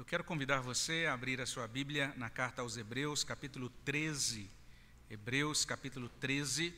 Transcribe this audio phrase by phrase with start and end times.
[0.00, 4.48] Eu quero convidar você a abrir a sua Bíblia na carta aos Hebreus, capítulo 13.
[5.10, 6.74] Hebreus, capítulo 13.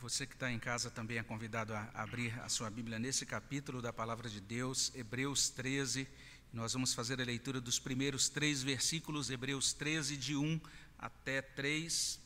[0.00, 3.80] Você que está em casa também é convidado a abrir a sua Bíblia nesse capítulo
[3.80, 6.08] da Palavra de Deus, Hebreus 13.
[6.54, 10.60] Nós vamos fazer a leitura dos primeiros três versículos, Hebreus 13, de 1
[10.96, 12.20] até 3.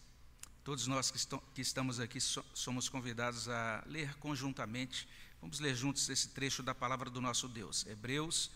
[0.62, 5.08] Todos nós que, estão, que estamos aqui so, somos convidados a ler conjuntamente.
[5.40, 7.86] Vamos ler juntos esse trecho da palavra do nosso Deus.
[7.86, 8.50] Hebreus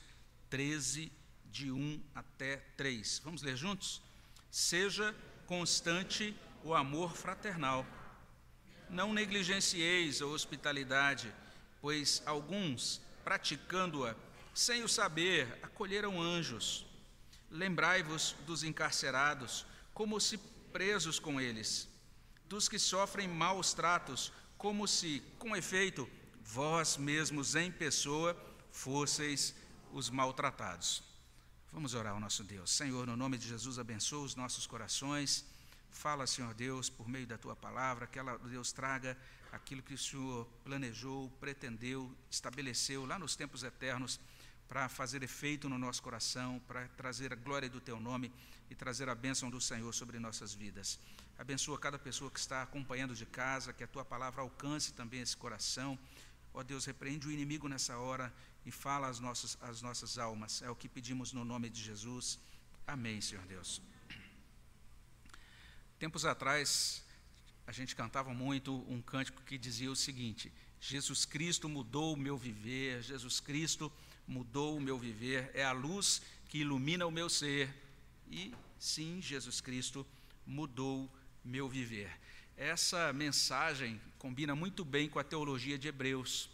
[0.50, 1.10] 13,
[1.50, 3.22] de 1 até 3.
[3.24, 4.02] Vamos ler juntos?
[4.50, 7.86] Seja constante o amor fraternal.
[8.90, 11.34] Não negligencieis a hospitalidade,
[11.80, 14.14] pois alguns, praticando-a,
[14.54, 16.86] sem o saber, acolheram anjos.
[17.50, 20.38] Lembrai-vos dos encarcerados, como se
[20.72, 21.88] presos com eles,
[22.48, 26.08] dos que sofrem maus tratos, como se, com efeito,
[26.42, 28.36] vós mesmos em pessoa
[28.70, 29.54] fosseis
[29.92, 31.02] os maltratados.
[31.70, 32.70] Vamos orar ao nosso Deus.
[32.70, 35.44] Senhor, no nome de Jesus, abençoa os nossos corações.
[35.90, 39.16] Fala, Senhor Deus, por meio da tua palavra, que ela, Deus, traga
[39.50, 44.18] aquilo que o Senhor planejou, pretendeu, estabeleceu lá nos tempos eternos
[44.72, 48.32] para fazer efeito no nosso coração, para trazer a glória do Teu nome
[48.70, 50.98] e trazer a bênção do Senhor sobre nossas vidas.
[51.36, 55.36] Abençoa cada pessoa que está acompanhando de casa, que a Tua palavra alcance também esse
[55.36, 55.98] coração.
[56.54, 58.32] Ó oh, Deus, repreende o inimigo nessa hora
[58.64, 60.62] e fala às nossas, às nossas almas.
[60.62, 62.38] É o que pedimos no nome de Jesus.
[62.86, 63.82] Amém, Senhor Deus.
[65.98, 67.04] Tempos atrás,
[67.66, 72.38] a gente cantava muito um cântico que dizia o seguinte: Jesus Cristo mudou o meu
[72.38, 73.92] viver, Jesus Cristo
[74.26, 77.74] mudou o meu viver, é a luz que ilumina o meu ser.
[78.30, 80.06] E sim, Jesus Cristo
[80.46, 81.10] mudou
[81.44, 82.10] meu viver.
[82.56, 86.48] Essa mensagem combina muito bem com a teologia de Hebreus.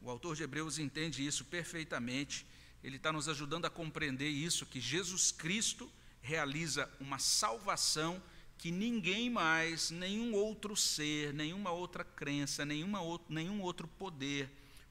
[0.00, 2.46] O autor de Hebreus entende isso perfeitamente.
[2.82, 5.90] Ele está nos ajudando a compreender isso, que Jesus Cristo
[6.22, 8.22] realiza uma salvação
[8.56, 14.50] que ninguém mais, nenhum outro ser, nenhuma outra crença, nenhuma, nenhum outro poder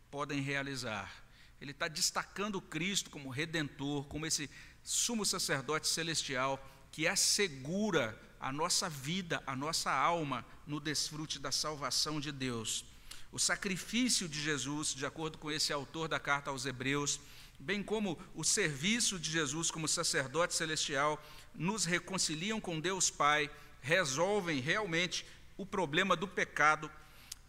[0.09, 1.28] podem realizar
[1.61, 4.49] ele está destacando Cristo como redentor, como esse
[4.83, 12.19] sumo sacerdote celestial que assegura a nossa vida, a nossa alma no desfrute da salvação
[12.19, 12.85] de Deus.
[13.31, 17.19] O sacrifício de Jesus, de acordo com esse autor da carta aos Hebreus,
[17.59, 21.21] bem como o serviço de Jesus como sacerdote celestial,
[21.53, 25.25] nos reconciliam com Deus Pai, resolvem realmente
[25.57, 26.89] o problema do pecado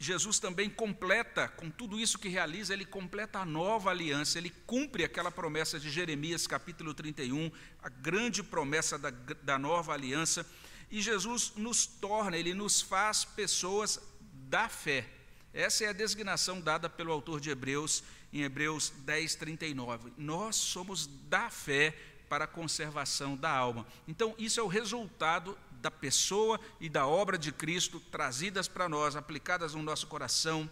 [0.02, 5.04] Jesus também completa, com tudo isso que realiza, ele completa a nova aliança, ele cumpre
[5.04, 7.52] aquela promessa de Jeremias capítulo 31,
[7.82, 10.46] a grande promessa da, da nova aliança,
[10.90, 14.00] e Jesus nos torna, ele nos faz pessoas
[14.48, 15.06] da fé.
[15.52, 20.14] Essa é a designação dada pelo autor de Hebreus, em Hebreus 10, 39.
[20.16, 21.94] Nós somos da fé
[22.26, 23.86] para a conservação da alma.
[24.08, 29.16] Então, isso é o resultado da pessoa e da obra de Cristo trazidas para nós,
[29.16, 30.70] aplicadas no nosso coração.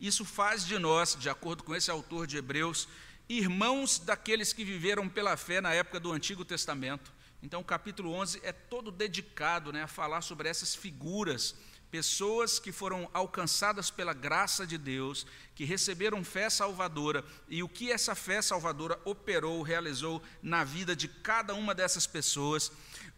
[0.00, 2.88] Isso faz de nós, de acordo com esse autor de Hebreus,
[3.28, 7.12] irmãos daqueles que viveram pela fé na época do Antigo Testamento.
[7.42, 11.54] Então, o capítulo 11 é todo dedicado né, a falar sobre essas figuras,
[11.90, 17.90] pessoas que foram alcançadas pela graça de Deus, que receberam fé salvadora e o que
[17.90, 22.70] essa fé salvadora operou, realizou na vida de cada uma dessas pessoas.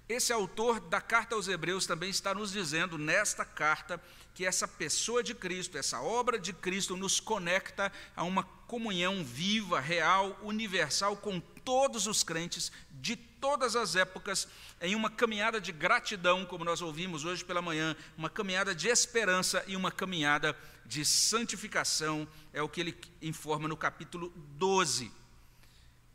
[0.09, 4.03] Esse autor da carta aos Hebreus também está nos dizendo nesta carta
[4.35, 9.79] que essa pessoa de Cristo, essa obra de Cristo, nos conecta a uma comunhão viva,
[9.79, 14.49] real, universal com todos os crentes de todas as épocas,
[14.81, 19.65] em uma caminhada de gratidão, como nós ouvimos hoje pela manhã, uma caminhada de esperança
[19.67, 25.11] e uma caminhada de santificação, é o que ele informa no capítulo 12.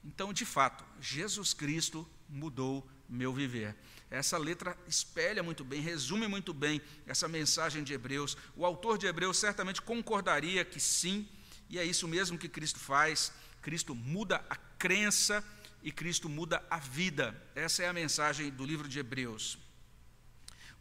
[0.04, 3.76] Então, de fato, Jesus Cristo mudou meu viver.
[4.10, 8.38] Essa letra espelha muito bem, resume muito bem essa mensagem de Hebreus.
[8.56, 11.28] O autor de Hebreus certamente concordaria que sim,
[11.70, 13.32] e é isso mesmo que Cristo faz.
[13.62, 15.44] Cristo muda a crença
[15.84, 17.36] e Cristo muda a vida.
[17.54, 19.58] Essa é a mensagem do livro de Hebreus.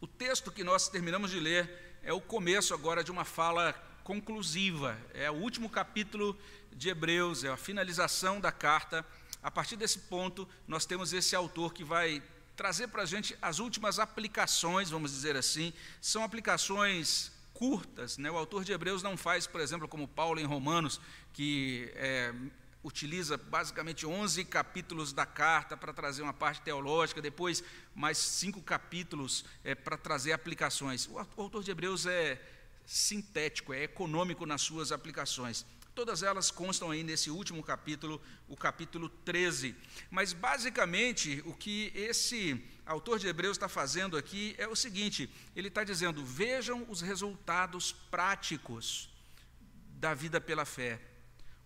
[0.00, 3.72] O texto que nós terminamos de ler é o começo agora de uma fala
[4.04, 4.96] conclusiva.
[5.12, 6.38] É o último capítulo
[6.72, 9.04] de Hebreus, é a finalização da carta.
[9.46, 12.20] A partir desse ponto, nós temos esse autor que vai
[12.56, 18.19] trazer para a gente as últimas aplicações, vamos dizer assim, são aplicações curtas.
[18.19, 18.28] Né?
[18.28, 21.00] O autor de Hebreus não faz, por exemplo, como Paulo em Romanos,
[21.32, 22.34] que é,
[22.82, 27.62] utiliza basicamente 11 capítulos da carta para trazer uma parte teológica, depois
[27.94, 31.08] mais cinco capítulos é, para trazer aplicações.
[31.37, 32.42] O autor de Hebreus é
[32.84, 35.64] sintético, é econômico nas suas aplicações.
[35.96, 39.75] Todas elas constam aí nesse último capítulo, o capítulo 13.
[40.10, 45.69] Mas, basicamente, o que esse autor de Hebreus está fazendo aqui é o seguinte: ele
[45.69, 49.08] está dizendo, vejam os resultados práticos
[49.98, 51.00] da vida pela fé.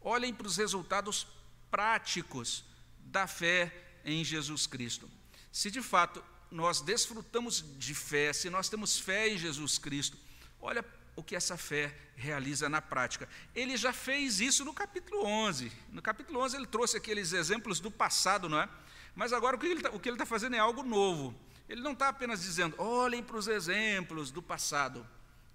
[0.01, 1.27] Olhem para os resultados
[1.69, 2.65] práticos
[3.01, 5.11] da fé em Jesus Cristo.
[5.51, 10.17] Se de fato nós desfrutamos de fé, se nós temos fé em Jesus Cristo,
[10.61, 10.85] olha
[11.17, 13.29] o que essa fé realiza na prática.
[13.55, 15.71] Ele já fez isso no capítulo 11.
[15.91, 18.69] No capítulo 11 ele trouxe aqueles exemplos do passado, não é?
[19.15, 21.35] Mas agora o que ele está tá fazendo é algo novo.
[21.69, 25.07] Ele não está apenas dizendo, olhem para os exemplos do passado,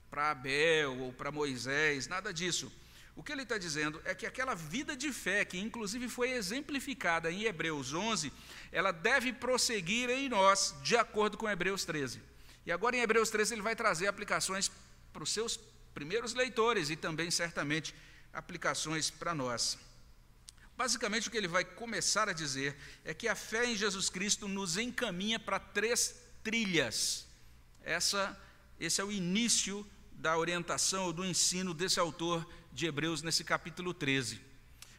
[0.10, 2.72] para Abel ou para Moisés, nada disso.
[3.16, 7.31] O que ele está dizendo é que aquela vida de fé, que inclusive foi exemplificada
[7.31, 8.31] em Hebreus 11,
[8.72, 12.22] ela deve prosseguir em nós, de acordo com Hebreus 13.
[12.66, 14.72] E agora em Hebreus 13 ele vai trazer aplicações
[15.15, 15.57] para os seus
[15.94, 17.95] primeiros leitores e também, certamente,
[18.33, 19.77] aplicações para nós.
[20.75, 22.75] Basicamente, o que ele vai começar a dizer
[23.06, 27.25] é que a fé em Jesus Cristo nos encaminha para três trilhas.
[27.81, 28.38] Essa,
[28.77, 33.94] esse é o início da orientação ou do ensino desse autor de Hebreus nesse capítulo
[33.94, 34.41] 13.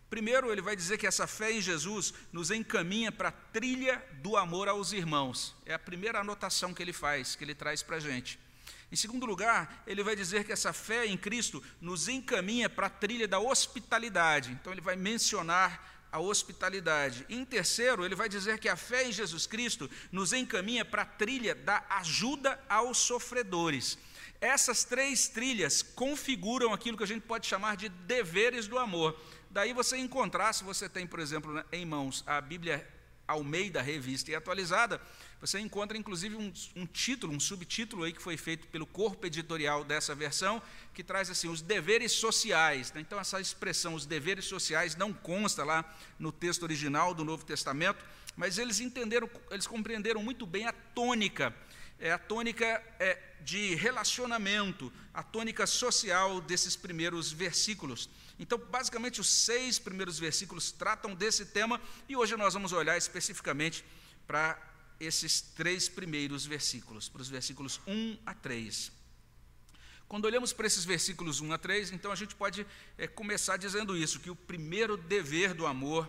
[0.08, 4.34] Primeiro, ele vai dizer que essa fé em Jesus nos encaminha para a trilha do
[4.34, 5.54] amor aos irmãos.
[5.66, 8.45] É a primeira anotação que ele faz, que ele traz para a gente.
[8.90, 12.90] Em segundo lugar, ele vai dizer que essa fé em Cristo nos encaminha para a
[12.90, 14.52] trilha da hospitalidade.
[14.52, 17.26] Então, ele vai mencionar a hospitalidade.
[17.28, 21.06] Em terceiro, ele vai dizer que a fé em Jesus Cristo nos encaminha para a
[21.06, 23.98] trilha da ajuda aos sofredores.
[24.40, 29.18] Essas três trilhas configuram aquilo que a gente pode chamar de deveres do amor.
[29.50, 32.86] Daí você encontrar, se você tem, por exemplo, em mãos a Bíblia
[33.26, 35.00] Almeida Revista e Atualizada,
[35.40, 39.84] você encontra inclusive um, um, título, um subtítulo aí que foi feito pelo corpo editorial
[39.84, 40.62] dessa versão,
[40.94, 42.92] que traz assim os deveres sociais.
[42.92, 43.00] Né?
[43.00, 45.84] Então essa expressão, os deveres sociais, não consta lá
[46.18, 48.04] no texto original do Novo Testamento,
[48.36, 51.54] mas eles entenderam, eles compreenderam muito bem a tônica
[51.98, 58.08] é a tônica é, de relacionamento, a tônica social desses primeiros versículos.
[58.38, 63.84] Então, basicamente, os seis primeiros versículos tratam desse tema e hoje nós vamos olhar especificamente
[64.26, 64.60] para
[65.00, 68.92] esses três primeiros versículos, para os versículos 1 a 3.
[70.08, 72.66] Quando olhamos para esses versículos 1 a 3, então a gente pode
[72.96, 76.08] é, começar dizendo isso: que o primeiro dever do amor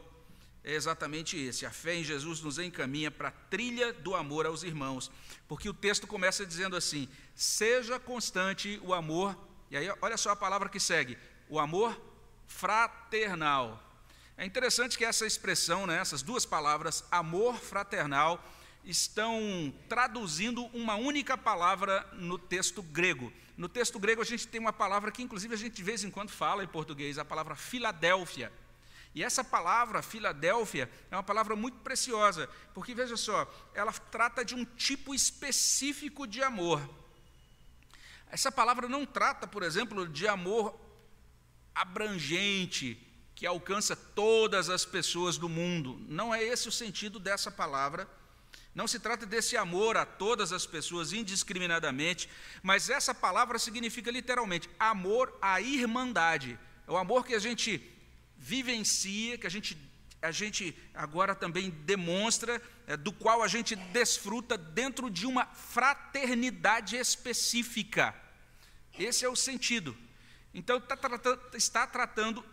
[0.64, 1.66] é exatamente esse.
[1.66, 5.10] A fé em Jesus nos encaminha para a trilha do amor aos irmãos.
[5.48, 9.36] Porque o texto começa dizendo assim: seja constante o amor,
[9.72, 11.18] e aí olha só a palavra que segue:
[11.50, 12.00] o amor
[12.48, 13.84] fraternal.
[14.38, 18.44] É interessante que essa expressão, né, essas duas palavras, amor fraternal,
[18.84, 23.34] estão traduzindo uma única palavra no texto grego.
[23.58, 26.12] No texto grego a gente tem uma palavra que inclusive a gente de vez em
[26.12, 28.52] quando fala em português, a palavra Filadélfia.
[29.16, 34.54] E essa palavra, Filadélfia, é uma palavra muito preciosa, porque veja só, ela trata de
[34.54, 36.88] um tipo específico de amor.
[38.30, 40.87] Essa palavra não trata, por exemplo, de amor
[41.82, 43.02] abrangente,
[43.36, 46.04] que alcança todas as pessoas do mundo.
[46.08, 48.08] Não é esse o sentido dessa palavra.
[48.74, 52.30] Não se trata desse amor a todas as pessoas indiscriminadamente,
[52.62, 56.58] mas essa palavra significa literalmente amor à irmandade.
[56.88, 57.82] É o amor que a gente
[58.38, 59.78] vivencia, que a gente,
[60.22, 66.96] a gente agora também demonstra, é, do qual a gente desfruta dentro de uma fraternidade
[66.96, 68.16] específica.
[68.98, 69.96] Esse é o sentido.
[70.58, 72.44] Então, está tratando, está tratando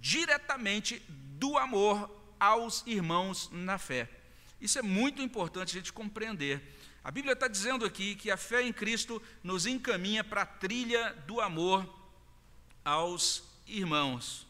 [0.00, 4.08] diretamente do amor aos irmãos na fé.
[4.60, 6.62] Isso é muito importante a gente compreender.
[7.02, 11.12] A Bíblia está dizendo aqui que a fé em Cristo nos encaminha para a trilha
[11.26, 11.92] do amor
[12.84, 14.46] aos irmãos.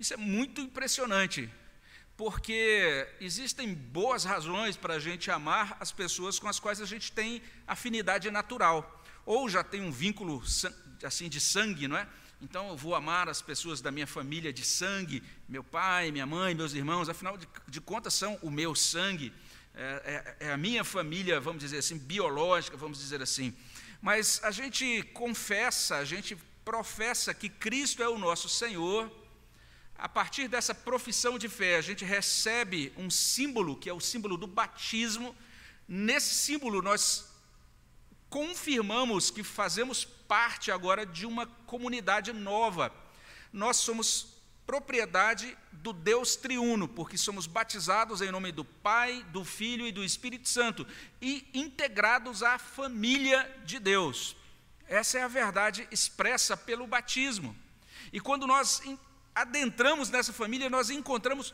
[0.00, 1.48] Isso é muito impressionante,
[2.16, 7.12] porque existem boas razões para a gente amar as pessoas com as quais a gente
[7.12, 10.42] tem afinidade natural, ou já tem um vínculo
[11.04, 12.08] assim de sangue, não é?
[12.42, 16.54] Então eu vou amar as pessoas da minha família de sangue, meu pai, minha mãe,
[16.54, 19.30] meus irmãos, afinal de, de contas são o meu sangue,
[19.74, 23.54] é, é, é a minha família, vamos dizer assim, biológica, vamos dizer assim.
[24.00, 29.10] Mas a gente confessa, a gente professa que Cristo é o nosso Senhor,
[29.98, 34.38] a partir dessa profissão de fé, a gente recebe um símbolo, que é o símbolo
[34.38, 35.36] do batismo.
[35.86, 37.30] Nesse símbolo, nós
[38.30, 42.94] confirmamos que fazemos parte agora de uma comunidade nova.
[43.52, 44.28] Nós somos
[44.64, 50.04] propriedade do Deus triuno, porque somos batizados em nome do Pai, do Filho e do
[50.04, 50.86] Espírito Santo
[51.20, 54.36] e integrados à família de Deus.
[54.86, 57.56] Essa é a verdade expressa pelo batismo.
[58.12, 58.80] E quando nós
[59.34, 61.52] adentramos nessa família, nós encontramos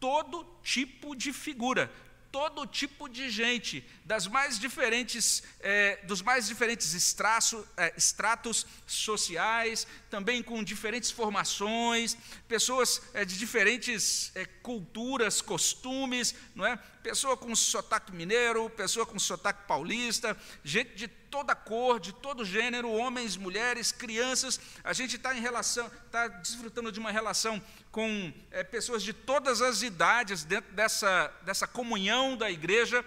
[0.00, 1.92] todo tipo de figura,
[2.34, 9.86] todo tipo de gente, das mais diferentes, é, dos mais diferentes estraço, é, estratos sociais,
[10.10, 12.16] também com diferentes formações,
[12.48, 14.32] pessoas é, de diferentes
[14.64, 16.76] culturas, costumes, não é?
[17.04, 20.34] Pessoa com sotaque mineiro, pessoa com sotaque paulista,
[20.64, 24.58] gente de toda cor, de todo gênero, homens, mulheres, crianças.
[24.82, 29.60] A gente está em relação, está desfrutando de uma relação com é, pessoas de todas
[29.60, 33.04] as idades dentro dessa, dessa comunhão da igreja,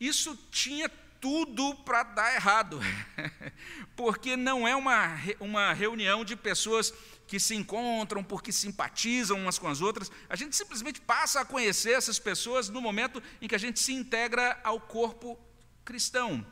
[0.00, 0.88] isso tinha
[1.20, 2.80] tudo para dar errado,
[3.94, 6.94] porque não é uma, uma reunião de pessoas
[7.28, 11.92] que se encontram porque simpatizam umas com as outras, a gente simplesmente passa a conhecer
[11.92, 15.38] essas pessoas no momento em que a gente se integra ao corpo
[15.84, 16.44] cristão.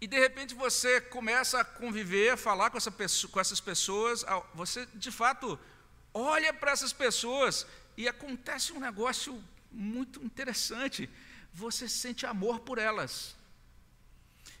[0.00, 2.90] E de repente você começa a conviver, falar com, essa
[3.30, 5.58] com essas pessoas, você de fato
[6.12, 11.08] olha para essas pessoas e acontece um negócio muito interessante.
[11.54, 13.36] Você sente amor por elas.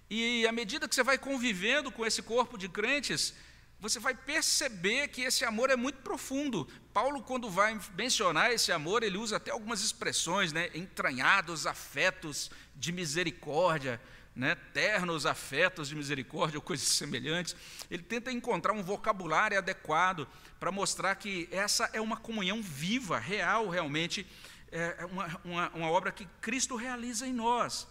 [0.08, 3.34] E à medida que você vai convivendo com esse corpo de crentes,
[3.80, 6.66] você vai perceber que esse amor é muito profundo.
[6.92, 10.70] Paulo, quando vai mencionar esse amor, ele usa até algumas expressões, né?
[10.74, 14.00] entranhados afetos de misericórdia,
[14.36, 17.56] né, ternos afetos de misericórdia ou coisas semelhantes.
[17.90, 20.28] Ele tenta encontrar um vocabulário adequado
[20.60, 24.26] para mostrar que essa é uma comunhão viva, real, realmente,
[24.70, 27.88] é, é uma, uma, uma obra que Cristo realiza em nós.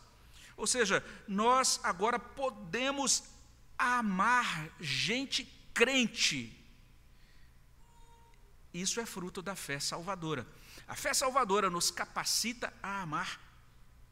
[0.56, 3.24] Ou seja, nós agora podemos
[3.78, 5.44] amar gente
[5.76, 6.58] crente.
[8.74, 10.48] Isso é fruto da fé salvadora.
[10.88, 13.40] A fé salvadora nos capacita a amar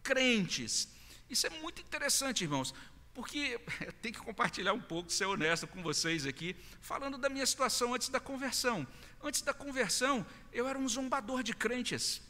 [0.03, 0.89] crentes.
[1.29, 2.73] Isso é muito interessante, irmãos,
[3.13, 7.45] porque eu tenho que compartilhar um pouco, ser honesto com vocês aqui, falando da minha
[7.45, 8.85] situação antes da conversão.
[9.21, 12.21] Antes da conversão, eu era um zombador de crentes.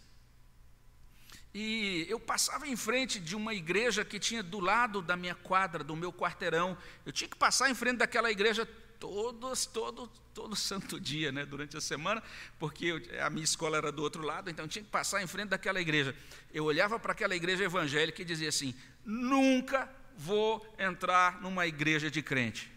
[1.53, 5.83] E eu passava em frente de uma igreja que tinha do lado da minha quadra,
[5.83, 6.75] do meu quarteirão.
[7.05, 8.67] Eu tinha que passar em frente daquela igreja
[9.03, 12.23] todos, todo, todo santo dia, né, durante a semana,
[12.57, 15.49] porque eu, a minha escola era do outro lado, então tinha que passar em frente
[15.49, 16.15] daquela igreja.
[16.53, 22.21] Eu olhava para aquela igreja evangélica e dizia assim: nunca vou entrar numa igreja de
[22.21, 22.71] crente.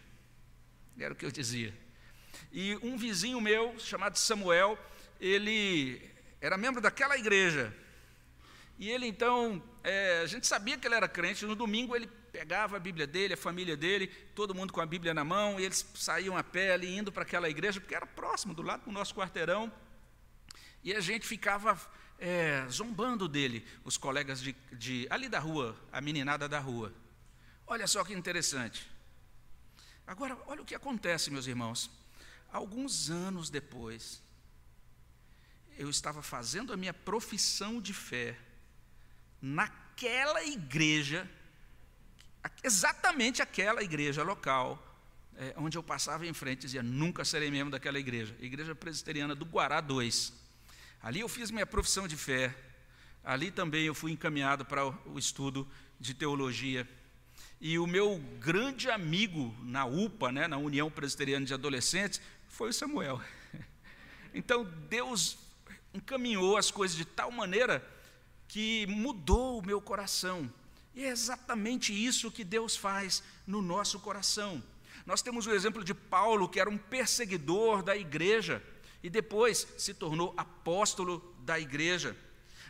[0.99, 1.73] Era o que eu dizia.
[2.51, 4.77] E um vizinho meu, chamado Samuel,
[5.21, 6.01] ele
[6.41, 7.73] era membro daquela igreja.
[8.77, 12.77] E ele então, é, a gente sabia que ele era crente, no domingo ele pegava
[12.77, 15.83] a Bíblia dele, a família dele, todo mundo com a Bíblia na mão, e eles
[15.95, 19.15] saíam a pé ali, indo para aquela igreja, porque era próximo, do lado do nosso
[19.15, 19.73] quarteirão,
[20.83, 21.75] e a gente ficava
[22.19, 26.93] é, zombando dele, os colegas de, de, ali da rua, a meninada da rua.
[27.65, 28.87] Olha só que interessante.
[30.05, 31.89] Agora, olha o que acontece, meus irmãos.
[32.53, 34.21] Alguns anos depois,
[35.75, 38.37] eu estava fazendo a minha profissão de fé
[39.41, 41.27] naquela igreja
[42.63, 44.83] exatamente aquela igreja local,
[45.35, 49.35] é, onde eu passava em frente e dizia: nunca serei membro daquela igreja, Igreja Presbiteriana
[49.35, 50.33] do Guará 2.
[51.01, 52.55] Ali eu fiz minha profissão de fé,
[53.23, 55.67] ali também eu fui encaminhado para o estudo
[55.99, 56.87] de teologia.
[57.59, 62.73] E o meu grande amigo na UPA, né, na União Presbiteriana de Adolescentes, foi o
[62.73, 63.21] Samuel.
[64.33, 65.37] Então Deus
[65.93, 67.83] encaminhou as coisas de tal maneira
[68.47, 70.51] que mudou o meu coração.
[70.97, 74.63] E é exatamente isso que Deus faz no nosso coração.
[75.05, 78.63] Nós temos o exemplo de Paulo, que era um perseguidor da igreja
[79.03, 82.17] e depois se tornou apóstolo da igreja.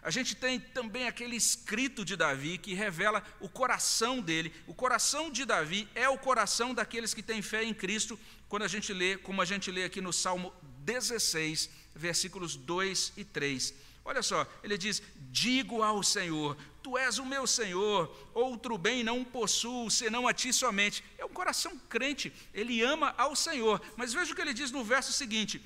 [0.04, 4.54] A gente tem também aquele escrito de Davi que revela o coração dele.
[4.68, 8.20] O coração de Davi é o coração daqueles que têm fé em Cristo,
[8.50, 13.24] quando a gente lê, como a gente lê aqui no Salmo 16, versículos 2 e
[13.24, 13.74] 3.
[14.08, 16.58] Olha só, ele diz: Digo ao Senhor,
[16.88, 21.04] Tu és o meu Senhor, outro bem não possuo, senão a Ti somente.
[21.18, 23.82] É um coração crente, ele ama ao Senhor.
[23.98, 25.62] Mas veja o que ele diz no verso seguinte: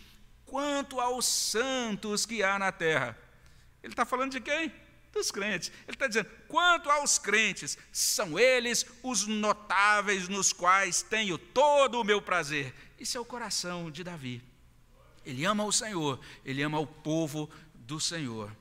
[0.48, 3.16] Quanto aos santos que há na terra.
[3.84, 4.74] Ele está falando de quem?
[5.12, 5.72] Dos crentes.
[5.88, 12.04] Ele está dizendo: quanto aos crentes, são eles os notáveis nos quais tenho todo o
[12.04, 12.74] meu prazer.
[12.98, 14.42] Isso é o coração de Davi.
[15.24, 18.52] Ele ama o Senhor, ele ama o povo do Senhor.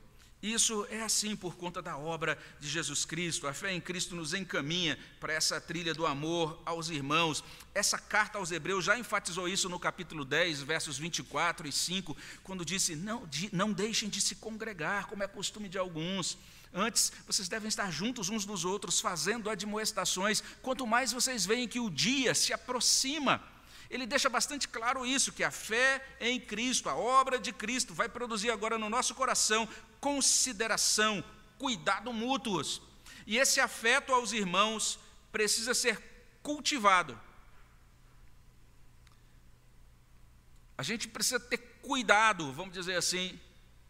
[0.43, 3.47] Isso é assim por conta da obra de Jesus Cristo.
[3.47, 7.45] A fé em Cristo nos encaminha para essa trilha do amor aos irmãos.
[7.75, 12.65] Essa carta aos Hebreus já enfatizou isso no capítulo 10, versos 24 e 5, quando
[12.65, 16.39] disse: Não, não deixem de se congregar, como é costume de alguns.
[16.73, 21.81] Antes, vocês devem estar juntos uns dos outros, fazendo admoestações, quanto mais vocês veem que
[21.81, 23.43] o dia se aproxima
[23.91, 28.09] ele deixa bastante claro isso, que a fé em Cristo, a obra de Cristo, vai
[28.09, 29.69] produzir agora no nosso coração
[30.01, 31.23] consideração,
[31.59, 32.81] cuidado mútuos.
[33.27, 34.99] E esse afeto aos irmãos
[35.31, 36.03] precisa ser
[36.43, 37.19] cultivado.
[40.77, 43.39] A gente precisa ter cuidado, vamos dizer assim,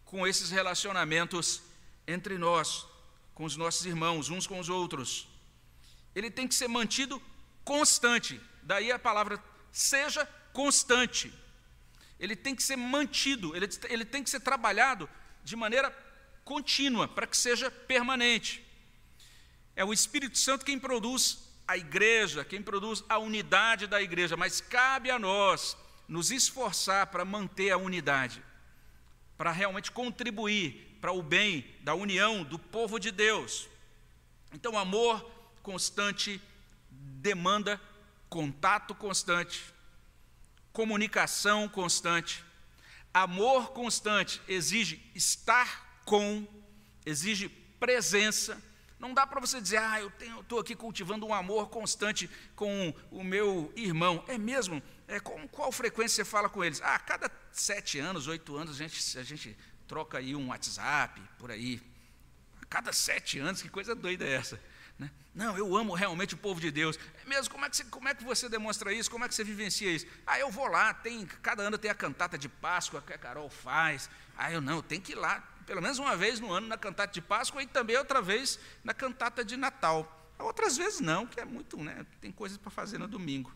[0.05, 1.63] com esses relacionamentos
[2.07, 2.85] entre nós,
[3.33, 5.29] com os nossos irmãos, uns com os outros.
[6.15, 7.23] Ele tem que ser mantido
[7.65, 8.41] constante.
[8.63, 11.33] Daí a palavra seja constante.
[12.19, 15.09] Ele tem que ser mantido, ele, ele tem que ser trabalhado
[15.45, 15.91] de maneira
[16.45, 18.65] contínua, para que seja permanente.
[19.77, 24.61] É o Espírito Santo quem produz a igreja, quem produz a unidade da igreja, mas
[24.61, 25.77] cabe a nós
[26.09, 28.43] nos esforçar para manter a unidade,
[29.39, 33.69] para realmente contribuir para o bem da união do povo de Deus.
[34.53, 35.25] Então, amor
[35.63, 36.41] constante
[36.91, 37.81] demanda
[38.29, 39.63] contato constante,
[40.73, 42.45] comunicação constante,
[43.13, 46.47] amor constante exige estar com,
[47.05, 48.61] exige presença.
[48.99, 53.25] Não dá para você dizer, ah, eu estou aqui cultivando um amor constante com o
[53.25, 54.23] meu irmão.
[54.29, 54.83] É mesmo?
[55.09, 56.81] É, com qual frequência você fala com eles?
[56.83, 59.57] Ah, cada sete anos, oito anos, a gente, a gente
[59.89, 61.81] troca aí um WhatsApp, por aí.
[62.61, 64.61] A cada sete anos, que coisa doida é essa?
[65.01, 65.11] Né?
[65.35, 66.99] Não, eu amo realmente o povo de Deus.
[67.25, 69.11] É mesmo, como é, que você, como é que você demonstra isso?
[69.11, 70.07] Como é que você vivencia isso?
[70.27, 73.49] Ah, eu vou lá, tem, cada ano tem a cantata de Páscoa que a Carol
[73.49, 74.11] faz.
[74.37, 76.77] Ah, eu não, eu tenho que ir lá, pelo menos uma vez no ano na
[76.77, 80.19] cantata de Páscoa e também outra vez na cantata de Natal.
[80.39, 82.05] Outras vezes não, que é muito, né?
[82.21, 83.51] Tem coisas para fazer no domingo.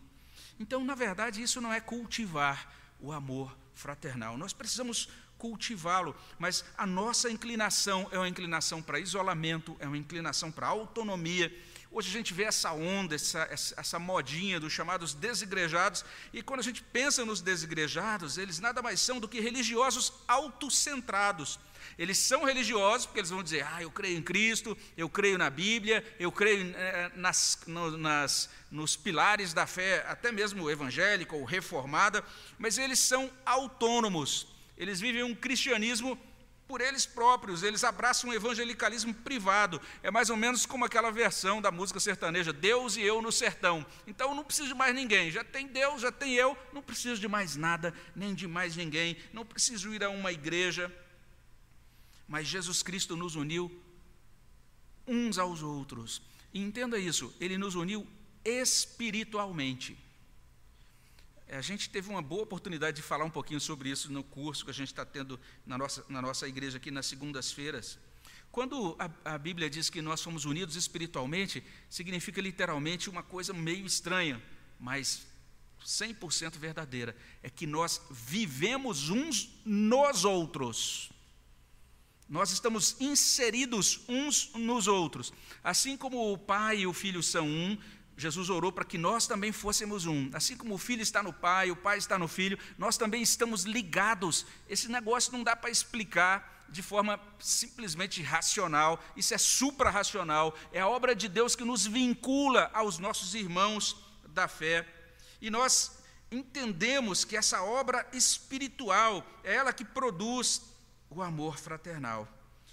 [0.59, 4.35] Então, na verdade, isso não é cultivar o amor fraternal.
[4.35, 5.09] Nós precisamos
[5.45, 11.55] cultivá-lo, mas a nossa inclinação é uma inclinação para isolamento, é uma inclinação para autonomia.
[11.91, 16.63] Hoje a gente vê essa onda, essa, essa, modinha dos chamados desigrejados, e quando a
[16.63, 21.59] gente pensa nos desigrejados, eles nada mais são do que religiosos autocentrados.
[21.95, 25.51] Eles são religiosos porque eles vão dizer, ah, eu creio em Cristo, eu creio na
[25.51, 31.45] Bíblia, eu creio eh, nas, no, nas, nos pilares da fé, até mesmo evangélica ou
[31.45, 32.25] reformada,
[32.57, 36.19] mas eles são autônomos, eles vivem um cristianismo
[36.67, 39.79] por eles próprios, eles abraçam um evangelicalismo privado.
[40.01, 43.85] É mais ou menos como aquela versão da música sertaneja, Deus e eu no sertão.
[44.07, 47.27] Então não preciso de mais ninguém, já tem Deus, já tem eu, não preciso de
[47.27, 50.91] mais nada, nem de mais ninguém, não preciso ir a uma igreja.
[52.27, 53.71] Mas Jesus Cristo nos uniu
[55.07, 56.21] uns aos outros.
[56.51, 58.07] E entenda isso, ele nos uniu
[58.43, 60.04] espiritualmente.
[61.55, 64.71] A gente teve uma boa oportunidade de falar um pouquinho sobre isso no curso que
[64.71, 67.97] a gente está tendo na nossa, na nossa igreja aqui nas segundas-feiras.
[68.51, 73.85] Quando a, a, Bíblia diz que nós somos unidos espiritualmente, significa literalmente uma coisa meio
[73.85, 74.41] estranha,
[74.79, 75.25] mas
[75.85, 77.15] 100% verdadeira.
[77.41, 81.09] É que nós vivemos uns nos outros.
[82.27, 85.31] Nós estamos inseridos uns nos outros.
[85.63, 87.77] Assim como o Pai e o Filho são um,
[88.17, 90.29] Jesus orou para que nós também fôssemos um.
[90.33, 93.63] Assim como o filho está no pai, o pai está no filho, nós também estamos
[93.63, 94.45] ligados.
[94.69, 100.87] Esse negócio não dá para explicar de forma simplesmente racional, isso é supra-racional, é a
[100.87, 103.95] obra de Deus que nos vincula aos nossos irmãos
[104.29, 104.87] da fé.
[105.41, 105.99] E nós
[106.31, 110.61] entendemos que essa obra espiritual é ela que produz
[111.09, 112.27] o amor fraternal.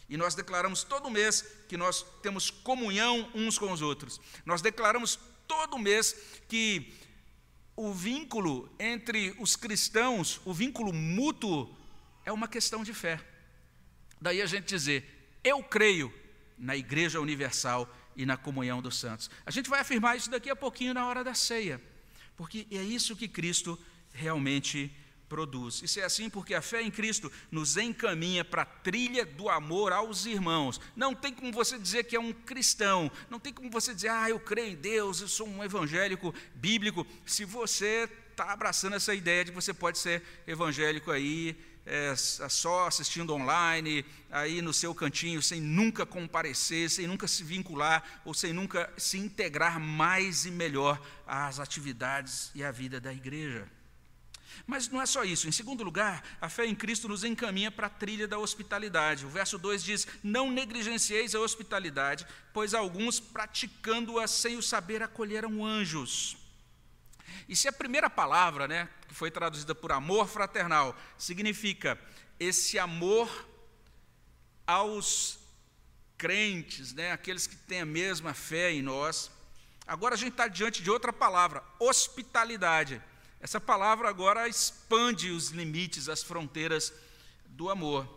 [0.08, 4.20] E nós declaramos todo mês que nós temos comunhão uns com os outros.
[4.44, 5.18] Nós declaramos
[5.52, 6.16] todo mês
[6.48, 6.94] que
[7.76, 11.76] o vínculo entre os cristãos, o vínculo mútuo,
[12.24, 13.20] é uma questão de fé.
[14.18, 15.04] Daí a gente dizer,
[15.44, 16.12] eu creio
[16.56, 17.86] na Igreja Universal
[18.16, 19.30] e na comunhão dos santos.
[19.44, 21.82] A gente vai afirmar isso daqui a pouquinho na hora da ceia,
[22.34, 23.78] porque é isso que Cristo
[24.14, 24.90] realmente
[25.32, 25.80] produz.
[25.82, 29.90] Isso é assim porque a fé em Cristo nos encaminha para a trilha do amor
[29.90, 30.78] aos irmãos.
[30.94, 34.28] Não tem como você dizer que é um cristão, não tem como você dizer, ah,
[34.28, 39.42] eu creio em Deus, eu sou um evangélico bíblico, se você está abraçando essa ideia
[39.42, 45.40] de que você pode ser evangélico aí, é, só assistindo online, aí no seu cantinho,
[45.40, 51.00] sem nunca comparecer, sem nunca se vincular ou sem nunca se integrar mais e melhor
[51.26, 53.66] às atividades e à vida da igreja.
[54.66, 55.48] Mas não é só isso.
[55.48, 59.26] Em segundo lugar, a fé em Cristo nos encaminha para a trilha da hospitalidade.
[59.26, 65.64] O verso 2 diz: Não negligencieis a hospitalidade, pois alguns, praticando-a sem o saber, acolheram
[65.64, 66.36] anjos.
[67.48, 71.98] E se a primeira palavra, né, que foi traduzida por amor fraternal, significa
[72.38, 73.48] esse amor
[74.66, 75.38] aos
[76.16, 79.30] crentes, né, aqueles que têm a mesma fé em nós,
[79.86, 83.02] agora a gente está diante de outra palavra, hospitalidade.
[83.42, 86.94] Essa palavra agora expande os limites, as fronteiras
[87.44, 88.08] do amor.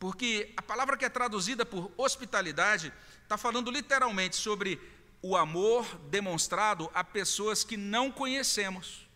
[0.00, 4.80] Porque a palavra que é traduzida por hospitalidade está falando literalmente sobre
[5.22, 9.06] o amor demonstrado a pessoas que não conhecemos.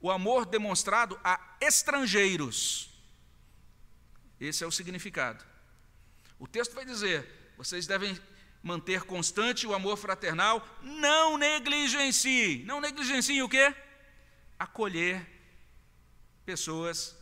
[0.00, 2.90] O amor demonstrado a estrangeiros.
[4.40, 5.44] Esse é o significado.
[6.38, 8.16] O texto vai dizer: vocês devem
[8.62, 12.64] manter constante o amor fraternal, não negligenciem.
[12.64, 13.74] Não negligenciem o quê?
[14.58, 15.26] Acolher
[16.44, 17.16] pessoas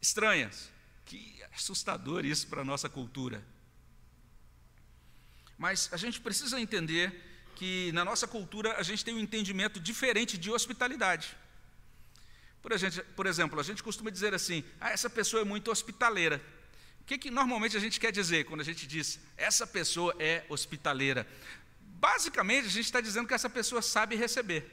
[0.00, 0.70] estranhas.
[1.04, 3.44] Que assustador isso para a nossa cultura.
[5.58, 10.38] Mas a gente precisa entender que na nossa cultura a gente tem um entendimento diferente
[10.38, 11.36] de hospitalidade.
[12.62, 16.42] Por, gente, por exemplo, a gente costuma dizer assim: ah, essa pessoa é muito hospitaleira.
[17.02, 20.44] O que, que normalmente a gente quer dizer quando a gente diz essa pessoa é
[20.48, 21.26] hospitaleira?
[21.80, 24.70] Basicamente, a gente está dizendo que essa pessoa sabe receber.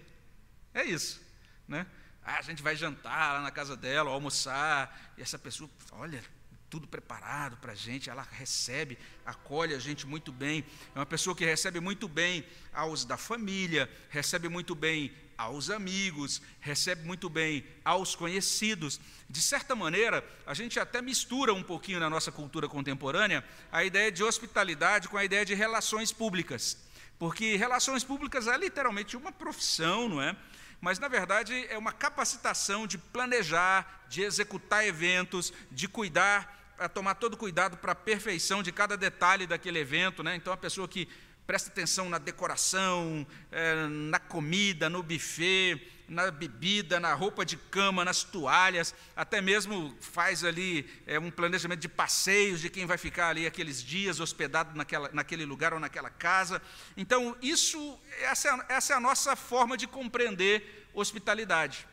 [0.73, 1.26] É isso.
[1.67, 1.85] Né?
[2.23, 6.21] Ah, a gente vai jantar lá na casa dela, almoçar, e essa pessoa, olha,
[6.69, 10.65] tudo preparado para a gente, ela recebe, acolhe a gente muito bem.
[10.93, 16.41] É uma pessoa que recebe muito bem aos da família, recebe muito bem aos amigos,
[16.59, 18.99] recebe muito bem aos conhecidos.
[19.29, 24.11] De certa maneira, a gente até mistura um pouquinho na nossa cultura contemporânea a ideia
[24.11, 26.77] de hospitalidade com a ideia de relações públicas.
[27.19, 30.35] Porque relações públicas é literalmente uma profissão, não é?
[30.79, 37.15] Mas na verdade é uma capacitação de planejar, de executar eventos, de cuidar, para tomar
[37.15, 40.21] todo cuidado para a perfeição de cada detalhe daquele evento.
[40.21, 40.35] Né?
[40.35, 41.09] Então, a pessoa que
[41.47, 48.05] presta atenção na decoração, é, na comida, no buffet, na bebida, na roupa de cama,
[48.05, 53.29] nas toalhas, até mesmo faz ali é, um planejamento de passeios de quem vai ficar
[53.29, 56.61] ali aqueles dias hospedado naquela, naquele lugar ou naquela casa.
[56.95, 61.85] Então, isso, essa, é essa é a nossa forma de compreender hospitalidade.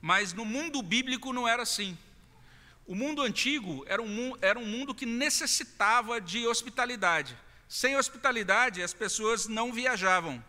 [0.00, 1.96] Mas no mundo bíblico não era assim.
[2.86, 7.38] O mundo antigo era um, era um mundo que necessitava de hospitalidade.
[7.68, 10.44] Sem hospitalidade, as pessoas não viajavam.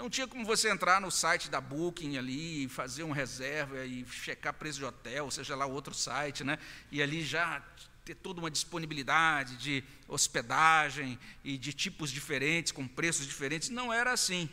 [0.00, 4.54] Não tinha como você entrar no site da Booking ali, fazer uma reserva e checar
[4.54, 6.58] preço de hotel, seja lá outro site, né?
[6.90, 7.62] E ali já
[8.02, 13.68] ter toda uma disponibilidade de hospedagem e de tipos diferentes, com preços diferentes.
[13.68, 14.48] Não era assim.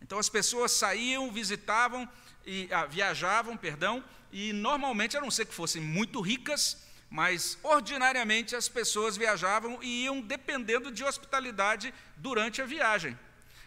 [0.00, 2.08] Então as pessoas saíam, visitavam
[2.46, 8.54] e ah, viajavam, perdão, e normalmente, a não ser que fossem muito ricas, mas ordinariamente
[8.54, 13.18] as pessoas viajavam e iam dependendo de hospitalidade durante a viagem.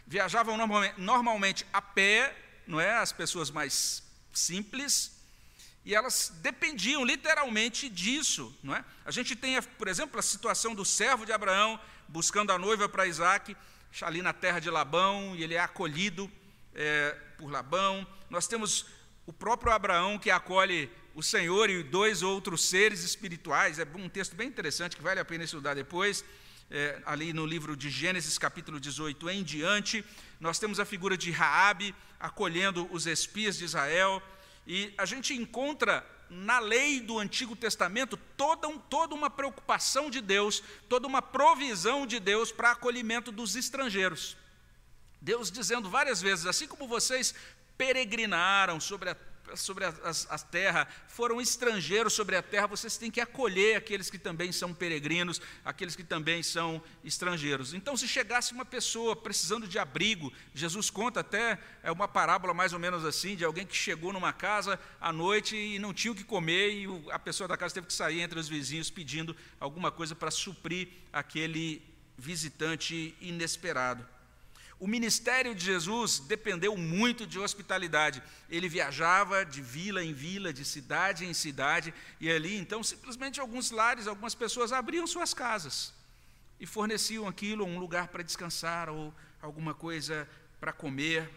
[0.07, 0.57] Viajavam
[0.97, 2.35] normalmente, a pé,
[2.67, 2.97] não é?
[2.97, 5.11] As pessoas mais simples,
[5.83, 8.83] e elas dependiam literalmente disso, não é?
[9.05, 13.07] A gente tem, por exemplo, a situação do servo de Abraão buscando a noiva para
[13.07, 13.55] Isaac,
[14.01, 16.29] ali na terra de Labão, e ele é acolhido
[16.73, 18.05] é, por Labão.
[18.29, 18.85] Nós temos
[19.25, 23.79] o próprio Abraão que acolhe o Senhor e dois outros seres espirituais.
[23.79, 26.25] É um texto bem interessante que vale a pena estudar depois.
[26.69, 30.03] É, ali no livro de Gênesis, capítulo 18 em diante,
[30.39, 34.21] nós temos a figura de Raabe acolhendo os espias de Israel,
[34.65, 40.21] e a gente encontra na lei do Antigo Testamento toda, um, toda uma preocupação de
[40.21, 44.35] Deus, toda uma provisão de Deus para acolhimento dos estrangeiros.
[45.21, 47.35] Deus dizendo várias vezes: assim como vocês
[47.77, 49.17] peregrinaram sobre a
[49.55, 54.09] sobre a, a, a, terra, foram estrangeiros sobre a terra, vocês têm que acolher aqueles
[54.09, 57.73] que também são peregrinos, aqueles que também são estrangeiros.
[57.73, 62.73] Então, se chegasse uma pessoa precisando de abrigo, Jesus conta até é uma parábola mais
[62.73, 66.15] ou menos assim, de alguém que chegou numa casa à noite e não tinha o
[66.15, 69.91] que comer, e a pessoa da casa teve que sair entre os vizinhos pedindo alguma
[69.91, 71.81] coisa para suprir aquele
[72.17, 74.14] visitante inesperado.
[74.79, 78.21] O ministério de Jesus dependeu muito de hospitalidade.
[78.49, 83.71] Ele viajava de vila em vila, de cidade em cidade, e ali então simplesmente alguns
[83.71, 85.93] lares, algumas pessoas abriam suas casas
[86.59, 90.27] e forneciam aquilo, um lugar para descansar ou alguma coisa
[90.59, 91.29] para comer.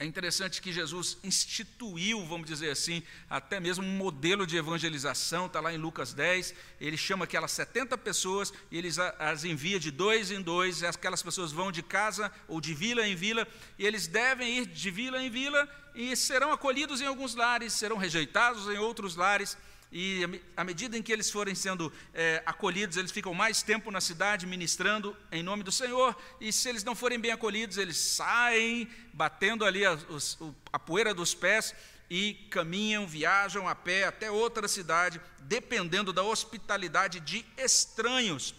[0.00, 5.60] É interessante que Jesus instituiu, vamos dizer assim, até mesmo um modelo de evangelização, está
[5.60, 6.54] lá em Lucas 10.
[6.80, 10.82] Ele chama aquelas 70 pessoas e eles as envia de dois em dois.
[10.82, 13.46] Aquelas pessoas vão de casa ou de vila em vila,
[13.78, 17.98] e eles devem ir de vila em vila e serão acolhidos em alguns lares, serão
[17.98, 19.54] rejeitados em outros lares
[19.92, 20.22] e
[20.56, 24.46] à medida em que eles forem sendo é, acolhidos, eles ficam mais tempo na cidade
[24.46, 29.64] ministrando em nome do Senhor, e se eles não forem bem acolhidos, eles saem batendo
[29.64, 30.38] ali a, os,
[30.72, 31.74] a poeira dos pés
[32.08, 38.54] e caminham, viajam a pé até outra cidade, dependendo da hospitalidade de estranhos.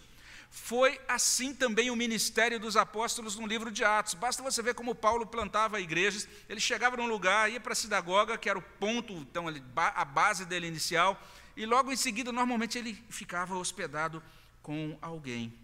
[0.54, 4.12] Foi assim também o ministério dos apóstolos no livro de Atos.
[4.12, 6.28] Basta você ver como Paulo plantava igrejas.
[6.46, 10.44] Ele chegava num lugar, ia para a sinagoga, que era o ponto, então, a base
[10.44, 11.18] dele inicial,
[11.56, 14.22] e logo em seguida, normalmente, ele ficava hospedado
[14.62, 15.58] com alguém.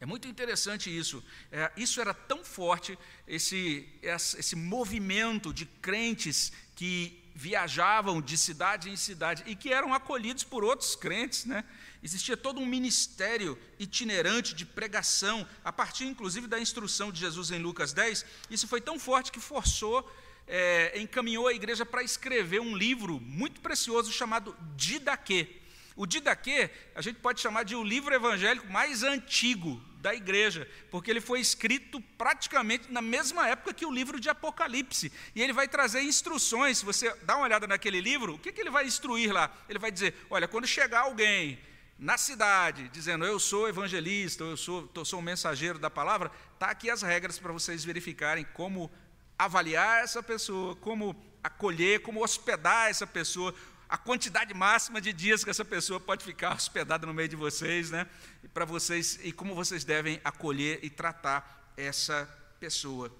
[0.00, 1.22] É muito interessante isso.
[1.52, 8.96] É, isso era tão forte, esse, esse movimento de crentes que viajavam de cidade em
[8.96, 11.64] cidade e que eram acolhidos por outros crentes, né?
[12.02, 17.58] Existia todo um ministério itinerante de pregação, a partir inclusive da instrução de Jesus em
[17.58, 18.24] Lucas 10.
[18.50, 20.08] Isso foi tão forte que forçou,
[20.46, 25.60] é, encaminhou a igreja para escrever um livro muito precioso chamado Didaquê.
[25.96, 31.10] O Didaquê, a gente pode chamar de o livro evangélico mais antigo da igreja, porque
[31.10, 35.10] ele foi escrito praticamente na mesma época que o livro de Apocalipse.
[35.34, 36.76] E ele vai trazer instruções.
[36.76, 39.50] Se você dá uma olhada naquele livro, o que, que ele vai instruir lá?
[39.66, 41.58] Ele vai dizer: olha, quando chegar alguém
[41.98, 46.66] na cidade, dizendo eu sou evangelista, eu sou, eu sou um mensageiro da palavra, está
[46.66, 48.90] aqui as regras para vocês verificarem como
[49.38, 53.54] avaliar essa pessoa, como acolher, como hospedar essa pessoa,
[53.94, 57.92] a quantidade máxima de dias que essa pessoa pode ficar hospedada no meio de vocês,
[57.92, 58.08] né?
[58.52, 62.26] Para vocês e como vocês devem acolher e tratar essa
[62.58, 63.16] pessoa.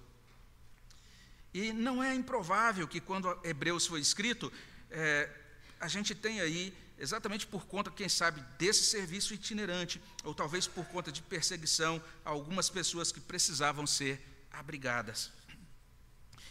[1.53, 4.51] E não é improvável que quando Hebreus foi escrito,
[4.91, 5.29] é,
[5.79, 10.83] a gente tem aí exatamente por conta, quem sabe, desse serviço itinerante, ou talvez por
[10.87, 15.31] conta de perseguição algumas pessoas que precisavam ser abrigadas.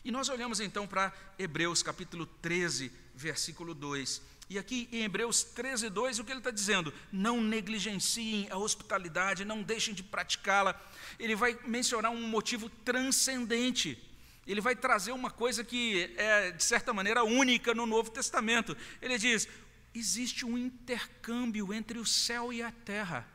[0.02, 4.22] E nós olhamos então para Hebreus capítulo 13, versículo 2.
[4.48, 6.92] E aqui em Hebreus 13, 2, o que ele está dizendo?
[7.10, 10.78] Não negligenciem a hospitalidade, não deixem de praticá-la.
[11.18, 13.98] Ele vai mencionar um motivo transcendente.
[14.46, 18.76] Ele vai trazer uma coisa que é, de certa maneira, única no Novo Testamento.
[19.00, 19.48] Ele diz:
[19.94, 23.26] existe um intercâmbio entre o céu e a terra.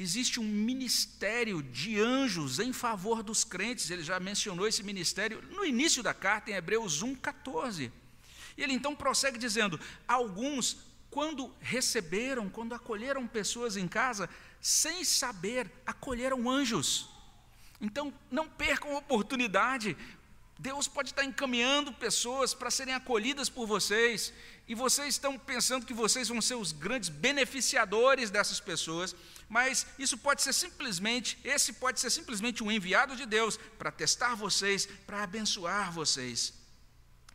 [0.00, 5.62] Existe um ministério de anjos em favor dos crentes, ele já mencionou esse ministério no
[5.62, 7.92] início da carta, em Hebreus 1,14.
[8.56, 10.78] E ele então prossegue dizendo: alguns,
[11.10, 14.26] quando receberam, quando acolheram pessoas em casa,
[14.58, 17.06] sem saber, acolheram anjos.
[17.78, 19.94] Então, não percam a oportunidade,
[20.68, 24.30] Deus pode estar encaminhando pessoas para serem acolhidas por vocês,
[24.68, 29.16] e vocês estão pensando que vocês vão ser os grandes beneficiadores dessas pessoas,
[29.48, 34.34] mas isso pode ser simplesmente, esse pode ser simplesmente um enviado de Deus para testar
[34.34, 36.52] vocês, para abençoar vocês.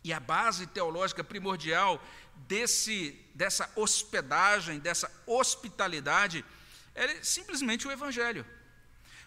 [0.03, 1.99] E a base teológica primordial
[2.47, 6.45] desse, dessa hospedagem, dessa hospitalidade,
[6.93, 8.45] é simplesmente o Evangelho.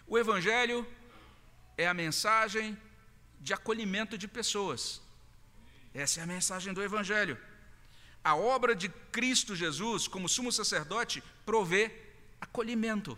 [0.07, 0.87] O Evangelho
[1.77, 2.77] é a mensagem
[3.39, 5.01] de acolhimento de pessoas.
[5.93, 7.37] Essa é a mensagem do Evangelho.
[8.23, 11.91] A obra de Cristo Jesus, como sumo sacerdote, provê
[12.39, 13.17] acolhimento.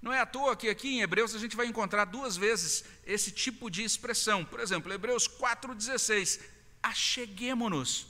[0.00, 3.30] Não é à toa que aqui em Hebreus a gente vai encontrar duas vezes esse
[3.30, 4.44] tipo de expressão.
[4.44, 6.40] Por exemplo, Hebreus 4,16,
[6.82, 8.06] acheguemo-nos.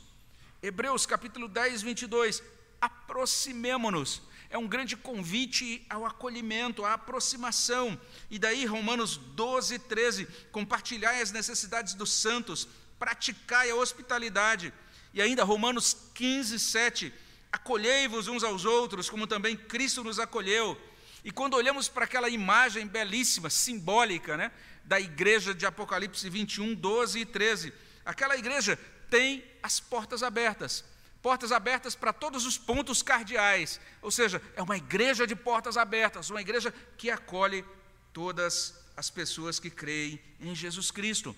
[0.62, 2.42] Hebreus capítulo 10, 22,
[2.80, 4.22] aproximemo-nos
[4.54, 8.00] é um grande convite ao acolhimento, à aproximação.
[8.30, 14.72] E daí, Romanos 12, 13, compartilhai as necessidades dos santos, praticai a hospitalidade.
[15.12, 17.12] E ainda, Romanos 15, 7,
[17.50, 20.80] acolhei-vos uns aos outros, como também Cristo nos acolheu.
[21.24, 24.52] E quando olhamos para aquela imagem belíssima, simbólica, né,
[24.84, 27.72] da igreja de Apocalipse 21, 12 e 13,
[28.04, 28.78] aquela igreja
[29.10, 30.84] tem as portas abertas
[31.24, 36.28] portas abertas para todos os pontos cardeais, ou seja, é uma igreja de portas abertas,
[36.28, 37.64] uma igreja que acolhe
[38.12, 41.34] todas as pessoas que creem em Jesus Cristo.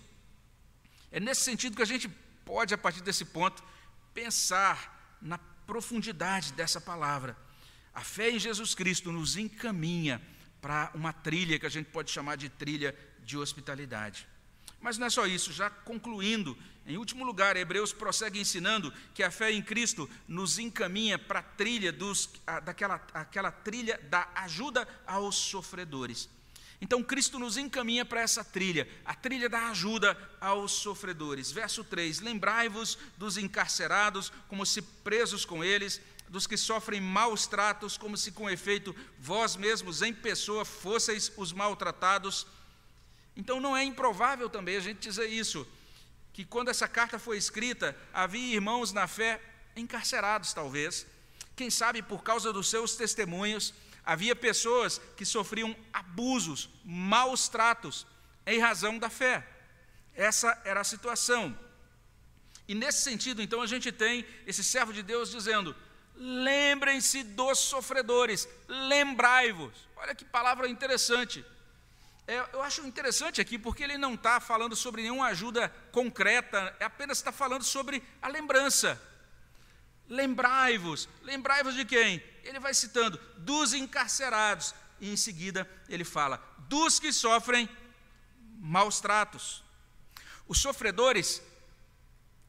[1.13, 2.09] É nesse sentido que a gente
[2.45, 3.63] pode, a partir desse ponto,
[4.13, 4.77] pensar
[5.23, 7.37] na profundidade dessa palavra.
[7.95, 10.21] A fé em Jesus Cristo nos encaminha
[10.61, 14.27] para uma trilha que a gente pode chamar de trilha de hospitalidade.
[14.81, 19.31] Mas não é só isso, já concluindo, em último lugar, Hebreus prossegue ensinando que a
[19.31, 24.87] fé em Cristo nos encaminha para a trilha dos, a, daquela aquela trilha da ajuda
[25.05, 26.29] aos sofredores.
[26.81, 31.51] Então Cristo nos encaminha para essa trilha, a trilha da ajuda aos sofredores.
[31.51, 37.97] Verso 3: Lembrai-vos dos encarcerados, como se presos com eles, dos que sofrem maus tratos,
[37.97, 42.47] como se com efeito vós mesmos em pessoa fosseis os maltratados.
[43.37, 45.67] Então não é improvável também a gente dizer isso,
[46.33, 49.41] que quando essa carta foi escrita, havia irmãos na fé
[49.75, 51.07] encarcerados, talvez,
[51.55, 53.75] quem sabe por causa dos seus testemunhos
[54.07, 58.07] Havia pessoas que sofriam abusos, maus tratos,
[58.47, 59.45] em razão da fé.
[60.15, 61.59] Essa era a situação.
[62.69, 65.75] E nesse sentido, então, a gente tem esse servo de Deus dizendo:
[66.15, 69.73] lembrem-se dos sofredores, lembrai-vos.
[69.97, 71.45] Olha que palavra interessante.
[72.29, 76.85] É, eu acho interessante aqui, porque ele não está falando sobre nenhuma ajuda concreta, é
[76.85, 79.01] apenas está falando sobre a lembrança.
[80.09, 81.09] Lembrai-vos.
[81.23, 82.23] Lembrai-vos de quem?
[82.43, 84.75] Ele vai citando dos encarcerados.
[85.01, 87.69] E em seguida ele fala dos que sofrem
[88.59, 89.63] maus tratos.
[90.49, 91.43] Os sofredores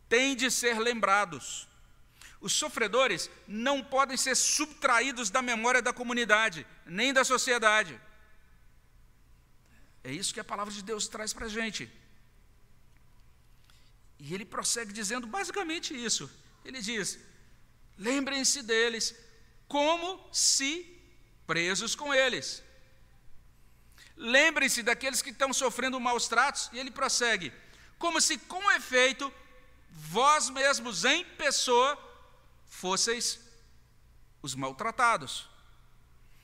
[0.08, 1.68] têm de ser lembrados.
[2.40, 8.00] Os sofredores não podem ser subtraídos da memória da comunidade, nem da sociedade.
[10.04, 11.92] É isso que a palavra de Deus traz para a gente.
[14.20, 16.30] E ele prossegue dizendo basicamente isso.
[16.66, 17.20] Ele diz:
[17.98, 19.16] Lembrem-se deles
[19.68, 20.72] como se
[21.46, 22.64] presos com eles.
[24.16, 27.54] Lembrem-se daqueles que estão sofrendo maus tratos, e ele prossegue:
[27.98, 29.32] como se com efeito
[29.92, 31.98] vós mesmos em pessoa
[32.68, 33.40] fosseis
[34.42, 35.48] os maltratados.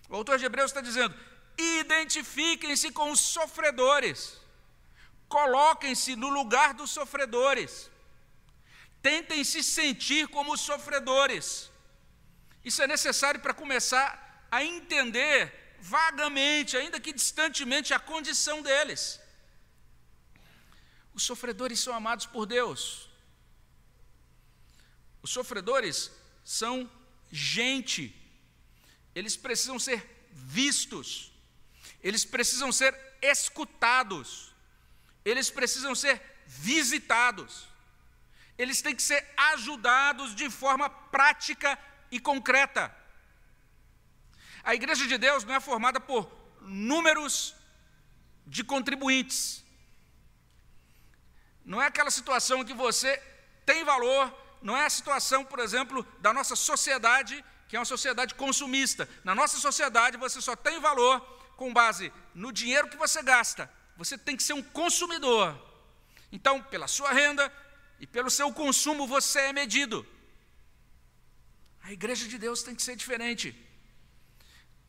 [0.10, 1.16] O autor de Hebreus está dizendo:
[1.58, 4.40] identifiquem-se com os sofredores,
[5.28, 7.90] coloquem-se no lugar dos sofredores.
[9.02, 11.70] Tentem se sentir como os sofredores.
[12.64, 19.20] Isso é necessário para começar a entender vagamente, ainda que distantemente, a condição deles.
[21.14, 23.10] Os sofredores são amados por Deus.
[25.22, 26.10] Os sofredores
[26.44, 26.90] são
[27.30, 28.16] gente.
[29.14, 30.00] Eles precisam ser
[30.32, 31.33] vistos.
[32.04, 34.54] Eles precisam ser escutados.
[35.24, 37.74] Eles precisam ser visitados
[38.58, 41.78] eles têm que ser ajudados de forma prática
[42.12, 42.96] e concreta.
[44.64, 47.56] A igreja de Deus não é formada por números
[48.46, 49.64] de contribuintes.
[51.66, 53.18] Não é aquela situação em que você
[53.66, 58.36] tem valor, não é a situação, por exemplo, da nossa sociedade, que é uma sociedade
[58.36, 59.10] consumista.
[59.24, 61.22] Na nossa sociedade, você só tem valor
[61.56, 63.70] com base no dinheiro que você gasta.
[63.98, 65.60] Você tem que ser um consumidor.
[66.32, 67.52] Então, pela sua renda,
[68.04, 70.06] e pelo seu consumo você é medido.
[71.82, 73.56] A igreja de Deus tem que ser diferente.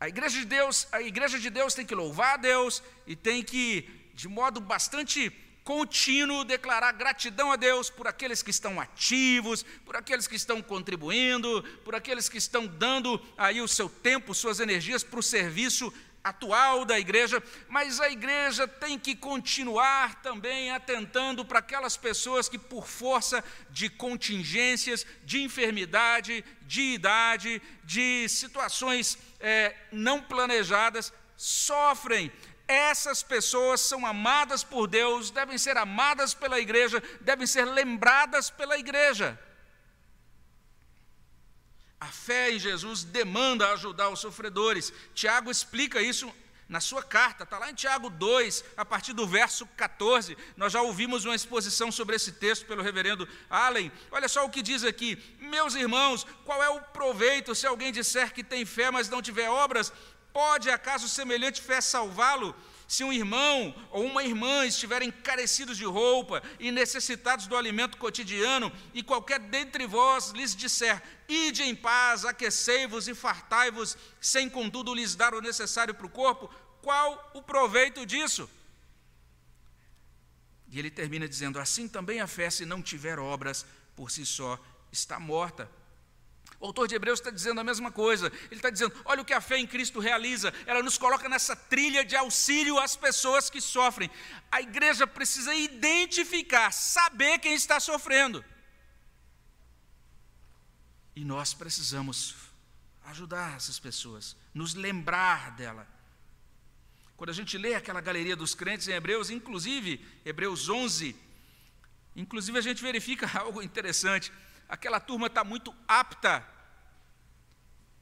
[0.01, 3.41] A igreja de Deus, a igreja de Deus tem que louvar a Deus e tem
[3.41, 5.31] que, de modo bastante
[5.63, 11.63] contínuo, declarar gratidão a Deus por aqueles que estão ativos, por aqueles que estão contribuindo,
[11.85, 15.93] por aqueles que estão dando aí o seu tempo, suas energias para o serviço
[16.25, 22.59] atual da igreja, mas a igreja tem que continuar também atentando para aquelas pessoas que,
[22.59, 32.33] por força de contingências, de enfermidade, de idade, de situações é, não planejadas, sofrem.
[32.67, 38.79] Essas pessoas são amadas por Deus, devem ser amadas pela igreja, devem ser lembradas pela
[38.79, 39.39] igreja.
[42.05, 44.93] A fé em Jesus demanda ajudar os sofredores.
[45.15, 46.31] Tiago explica isso
[46.69, 50.37] na sua carta, está lá em Tiago 2, a partir do verso 14.
[50.55, 53.91] Nós já ouvimos uma exposição sobre esse texto pelo reverendo Allen.
[54.11, 58.35] Olha só o que diz aqui: Meus irmãos, qual é o proveito se alguém disser
[58.35, 59.91] que tem fé, mas não tiver obras?
[60.31, 62.55] Pode acaso semelhante fé salvá-lo?
[62.87, 68.73] Se um irmão ou uma irmã estiverem carecidos de roupa e necessitados do alimento cotidiano,
[68.93, 75.15] e qualquer dentre vós lhes disser: Ide em paz, aquecei-vos e fartai-vos, sem contudo lhes
[75.15, 76.51] dar o necessário para o corpo,
[76.83, 78.49] qual o proveito disso?
[80.69, 83.65] E ele termina dizendo: Assim também a fé, se não tiver obras,
[83.97, 84.59] por si só
[84.93, 85.71] está morta.
[86.65, 88.33] O autor de Hebreus está dizendo a mesma coisa.
[88.47, 90.51] Ele está dizendo: olha o que a fé em Cristo realiza.
[90.65, 94.11] Ela nos coloca nessa trilha de auxílio às pessoas que sofrem.
[94.51, 98.43] A igreja precisa identificar, saber quem está sofrendo.
[101.15, 102.35] E nós precisamos
[103.05, 105.87] ajudar essas pessoas, nos lembrar dela.
[107.15, 111.15] Quando a gente lê aquela galeria dos crentes em Hebreus, inclusive Hebreus 11,
[112.17, 114.33] inclusive a gente verifica algo interessante.
[114.67, 116.54] Aquela turma está muito apta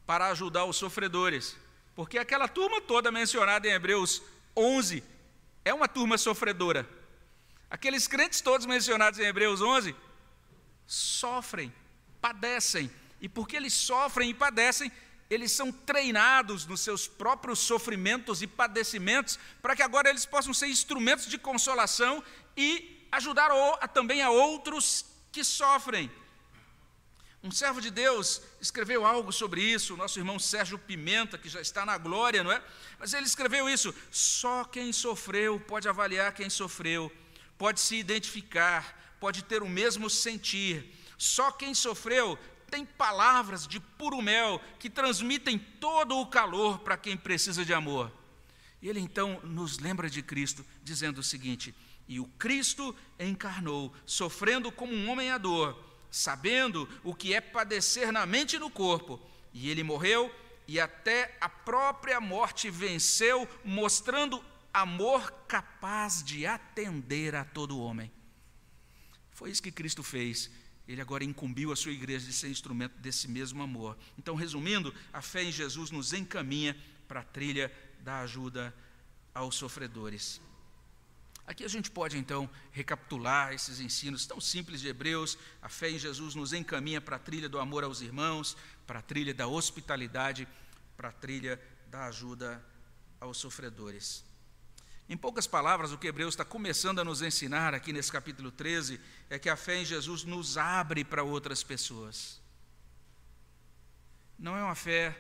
[0.07, 1.57] para ajudar os sofredores.
[1.95, 4.23] Porque aquela turma toda mencionada em Hebreus
[4.57, 5.03] 11
[5.65, 6.89] é uma turma sofredora.
[7.71, 9.95] Aqueles crentes todos mencionados em Hebreus 11
[10.87, 11.73] sofrem,
[12.21, 12.91] padecem.
[13.21, 14.91] E porque eles sofrem e padecem,
[15.31, 20.67] eles são treinados nos seus próprios sofrimentos e padecimentos, para que agora eles possam ser
[20.67, 22.23] instrumentos de consolação
[22.57, 26.11] e ajudar a, também a outros que sofrem.
[27.45, 31.85] Um servo de Deus escreveu algo sobre isso, nosso irmão Sérgio Pimenta, que já está
[31.85, 32.63] na glória, não é?
[33.01, 37.11] Mas ele escreveu isso: só quem sofreu pode avaliar quem sofreu,
[37.59, 40.95] pode se identificar, pode ter o mesmo sentir.
[41.19, 42.39] Só quem sofreu
[42.71, 48.13] tem palavras de puro mel que transmitem todo o calor para quem precisa de amor.
[48.81, 51.75] E ele então nos lembra de Cristo, dizendo o seguinte:
[52.07, 58.13] E o Cristo encarnou, sofrendo como um homem a dor sabendo o que é padecer
[58.13, 59.19] na mente e no corpo.
[59.53, 60.33] E ele morreu
[60.69, 68.13] e até a própria morte venceu, mostrando amor capaz de atender a todo homem.
[69.31, 70.51] Foi isso que Cristo fez.
[70.87, 73.97] Ele agora incumbiu a sua igreja de ser instrumento desse mesmo amor.
[74.19, 76.77] Então, resumindo, a fé em Jesus nos encaminha
[77.09, 78.75] para a trilha da ajuda
[79.35, 80.41] aos sofredores.
[81.47, 85.37] Aqui a gente pode então recapitular esses ensinos tão simples de Hebreus.
[85.61, 89.03] A fé em Jesus nos encaminha para a trilha do amor aos irmãos, para a
[89.03, 90.47] trilha da hospitalidade,
[90.97, 92.65] para a trilha da ajuda
[93.21, 94.25] aos sofredores.
[95.09, 99.01] Em poucas palavras, o que Hebreus está começando a nos ensinar aqui nesse capítulo 13
[99.29, 102.41] é que a fé em Jesus nos abre para outras pessoas.
[104.39, 105.17] Não é uma fé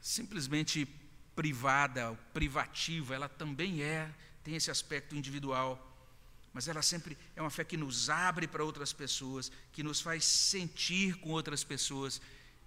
[0.00, 0.86] simplesmente
[1.34, 4.12] privada, privativa, ela também é
[4.48, 5.78] tem esse aspecto individual,
[6.54, 10.24] mas ela sempre é uma fé que nos abre para outras pessoas, que nos faz
[10.24, 12.18] sentir com outras pessoas,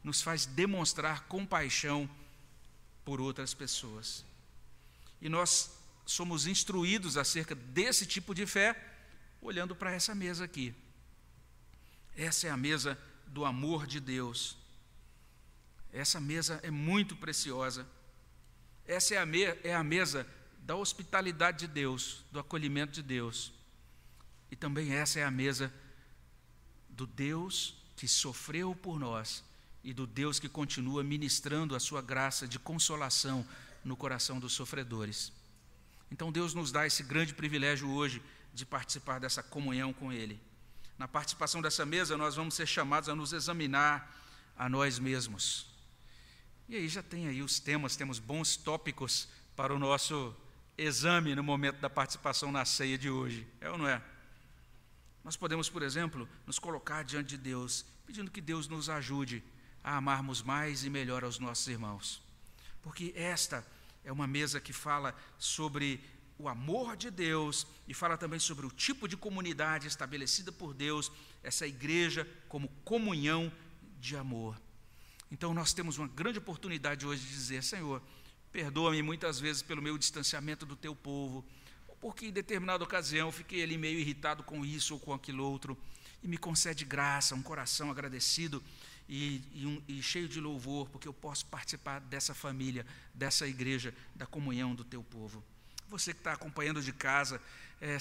[0.04, 2.08] nos faz demonstrar compaixão
[3.04, 4.24] por outras pessoas.
[5.20, 5.72] E nós
[6.06, 8.80] somos instruídos acerca desse tipo de fé
[9.42, 10.76] olhando para essa mesa aqui.
[12.16, 14.56] Essa é a mesa do amor de Deus.
[15.92, 17.88] Essa mesa é muito preciosa.
[18.86, 20.28] Essa é a, me é a mesa
[20.72, 23.52] da hospitalidade de Deus, do acolhimento de Deus.
[24.50, 25.70] E também essa é a mesa
[26.88, 29.44] do Deus que sofreu por nós
[29.84, 33.46] e do Deus que continua ministrando a sua graça de consolação
[33.84, 35.34] no coração dos sofredores.
[36.10, 38.22] Então Deus nos dá esse grande privilégio hoje
[38.54, 40.40] de participar dessa comunhão com Ele.
[40.98, 44.10] Na participação dessa mesa, nós vamos ser chamados a nos examinar
[44.58, 45.66] a nós mesmos.
[46.70, 50.34] E aí já tem aí os temas, temos bons tópicos para o nosso
[50.82, 54.02] exame no momento da participação na ceia de hoje, é ou não é?
[55.24, 59.44] Nós podemos, por exemplo, nos colocar diante de Deus, pedindo que Deus nos ajude
[59.84, 62.22] a amarmos mais e melhor aos nossos irmãos.
[62.82, 63.66] Porque esta
[64.04, 66.04] é uma mesa que fala sobre
[66.40, 71.12] o amor de Deus e fala também sobre o tipo de comunidade estabelecida por Deus,
[71.44, 73.52] essa igreja como comunhão
[74.00, 74.60] de amor.
[75.32, 78.02] Então nós temos uma grande oportunidade hoje de dizer, Senhor,
[78.52, 81.46] Perdoa-me muitas vezes pelo meu distanciamento do teu povo,
[81.88, 85.78] ou porque em determinada ocasião fiquei ali meio irritado com isso ou com aquilo outro,
[86.24, 88.62] e me concede graça, um coração agradecido
[89.08, 93.94] e, e, um, e cheio de louvor, porque eu posso participar dessa família, dessa igreja,
[94.16, 95.44] da comunhão do teu povo.
[95.90, 97.42] Você que está acompanhando de casa,
[97.82, 97.98] é,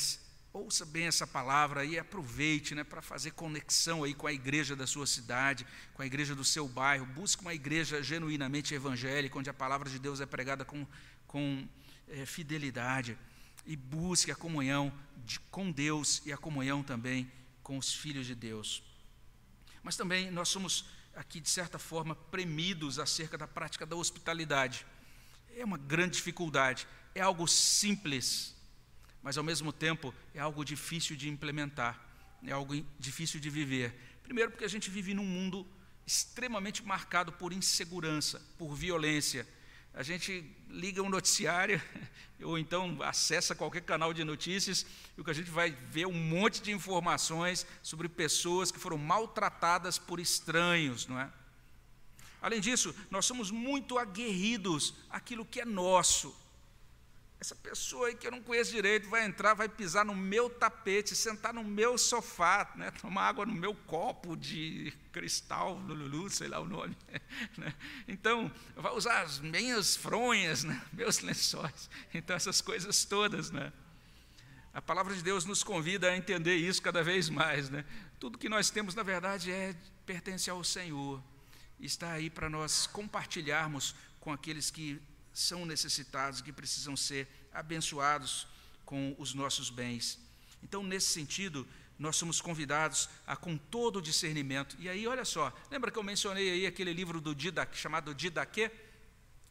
[0.53, 4.87] ouça bem essa palavra e aproveite né, para fazer conexão aí com a igreja da
[4.87, 7.07] sua cidade, com a igreja do seu bairro.
[7.07, 10.87] Busque uma igreja genuinamente evangélica, onde a palavra de Deus é pregada com,
[11.27, 11.69] com
[12.09, 13.17] é, fidelidade.
[13.65, 14.93] E busque a comunhão
[15.25, 17.31] de, com Deus e a comunhão também
[17.63, 18.83] com os filhos de Deus.
[19.83, 24.87] Mas também nós somos aqui, de certa forma, premidos acerca da prática da hospitalidade.
[25.57, 28.55] É uma grande dificuldade, é algo simples,
[29.23, 32.01] mas ao mesmo tempo é algo difícil de implementar,
[32.45, 33.95] é algo difícil de viver.
[34.23, 35.67] Primeiro, porque a gente vive num mundo
[36.07, 39.47] extremamente marcado por insegurança, por violência.
[39.93, 41.81] A gente liga um noticiário
[42.43, 46.13] ou então acessa qualquer canal de notícias e o que a gente vai ver um
[46.13, 51.31] monte de informações sobre pessoas que foram maltratadas por estranhos, não é?
[52.41, 56.35] Além disso, nós somos muito aguerridos àquilo que é nosso,
[57.41, 61.17] essa pessoa aí que eu não conheço direito vai entrar, vai pisar no meu tapete,
[61.17, 66.61] sentar no meu sofá, né, tomar água no meu copo de cristal, Lulu, sei lá
[66.61, 66.97] o nome.
[67.57, 67.75] Né?
[68.07, 71.89] Então, vai usar as minhas fronhas, né, meus lençóis.
[72.13, 73.51] Então, essas coisas todas.
[73.51, 73.73] Né?
[74.75, 77.71] A palavra de Deus nos convida a entender isso cada vez mais.
[77.71, 77.85] Né?
[78.19, 79.75] Tudo que nós temos, na verdade, é
[80.05, 81.23] pertence ao Senhor.
[81.79, 85.01] Está aí para nós compartilharmos com aqueles que
[85.33, 88.47] são necessitados, que precisam ser abençoados
[88.85, 90.19] com os nossos bens.
[90.63, 91.67] Então, nesse sentido,
[91.99, 94.77] nós somos convidados a com todo o discernimento.
[94.79, 98.71] E aí, olha só, lembra que eu mencionei aí aquele livro do Didaquê, chamado Didaquê?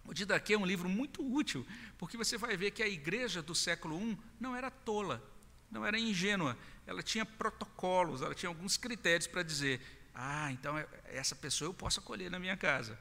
[0.06, 1.66] O Didaquê é um livro muito útil,
[1.98, 5.24] porque você vai ver que a igreja do século I não era tola,
[5.70, 6.58] não era ingênua,
[6.88, 9.80] ela tinha protocolos, ela tinha alguns critérios para dizer:
[10.16, 12.98] ah, então é, essa pessoa eu posso acolher na minha casa.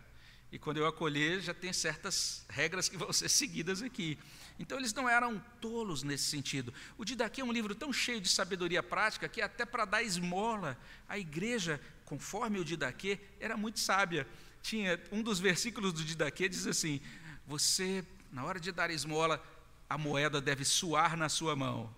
[0.51, 4.19] E quando eu acolher, já tem certas regras que vão ser seguidas aqui.
[4.59, 6.73] Então, eles não eram tolos nesse sentido.
[6.97, 10.77] O Didaquê é um livro tão cheio de sabedoria prática que, até para dar esmola,
[11.09, 14.27] a igreja, conforme o Didaquê, era muito sábia.
[14.63, 17.01] Tinha um dos versículos do Didaquê diz assim:
[17.47, 19.43] Você, na hora de dar esmola,
[19.89, 21.95] a moeda deve suar na sua mão.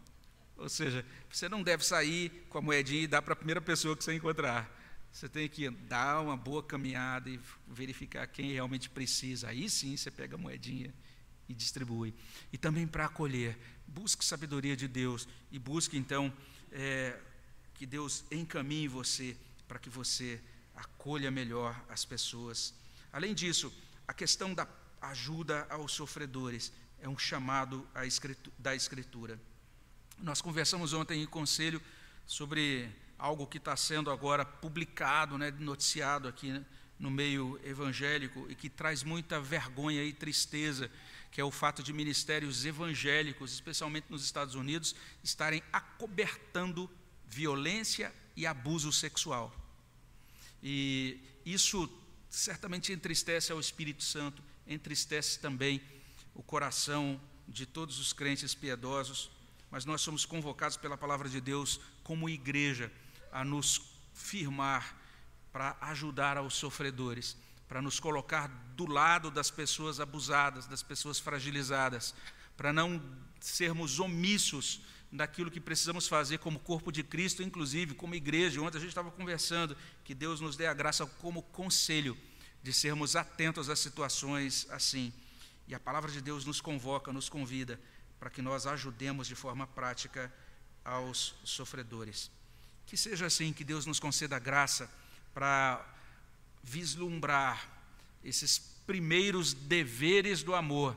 [0.56, 3.96] Ou seja, você não deve sair com a moedinha e dar para a primeira pessoa
[3.96, 4.79] que você encontrar.
[5.12, 9.48] Você tem que dar uma boa caminhada e verificar quem realmente precisa.
[9.48, 10.94] Aí sim você pega a moedinha
[11.48, 12.14] e distribui.
[12.52, 13.58] E também para acolher.
[13.86, 16.32] Busque sabedoria de Deus e busque então
[16.70, 17.18] é,
[17.74, 19.36] que Deus encaminhe você
[19.66, 20.40] para que você
[20.74, 22.72] acolha melhor as pessoas.
[23.12, 23.72] Além disso,
[24.06, 24.66] a questão da
[25.00, 27.86] ajuda aos sofredores é um chamado
[28.58, 29.40] da Escritura.
[30.18, 31.82] Nós conversamos ontem em conselho
[32.26, 32.88] sobre
[33.20, 36.64] algo que está sendo agora publicado, né, noticiado aqui né,
[36.98, 40.90] no meio evangélico e que traz muita vergonha e tristeza,
[41.30, 46.90] que é o fato de ministérios evangélicos, especialmente nos Estados Unidos, estarem acobertando
[47.28, 49.54] violência e abuso sexual.
[50.62, 51.88] E isso
[52.28, 55.80] certamente entristece ao Espírito Santo, entristece também
[56.34, 59.30] o coração de todos os crentes piedosos,
[59.70, 62.90] mas nós somos convocados pela palavra de Deus como igreja
[63.32, 63.80] a nos
[64.14, 64.96] firmar
[65.52, 67.36] para ajudar aos sofredores,
[67.68, 72.14] para nos colocar do lado das pessoas abusadas, das pessoas fragilizadas,
[72.56, 73.02] para não
[73.40, 78.60] sermos omissos daquilo que precisamos fazer como corpo de Cristo, inclusive como igreja.
[78.60, 82.16] Ontem a gente estava conversando que Deus nos dê a graça como conselho
[82.62, 85.12] de sermos atentos às situações assim.
[85.66, 87.80] E a palavra de Deus nos convoca, nos convida
[88.18, 90.32] para que nós ajudemos de forma prática
[90.84, 92.30] aos sofredores.
[92.90, 94.90] Que seja assim, que Deus nos conceda graça
[95.32, 95.80] para
[96.60, 97.64] vislumbrar
[98.24, 100.96] esses primeiros deveres do amor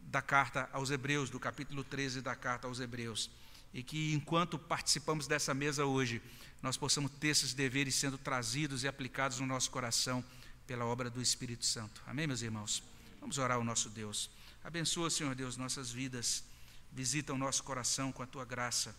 [0.00, 3.30] da carta aos Hebreus, do capítulo 13 da carta aos Hebreus.
[3.74, 6.22] E que enquanto participamos dessa mesa hoje,
[6.62, 10.24] nós possamos ter esses deveres sendo trazidos e aplicados no nosso coração
[10.66, 12.02] pela obra do Espírito Santo.
[12.06, 12.82] Amém, meus irmãos?
[13.20, 14.30] Vamos orar ao nosso Deus.
[14.64, 16.42] Abençoa, Senhor Deus, nossas vidas.
[16.90, 18.96] Visita o nosso coração com a tua graça.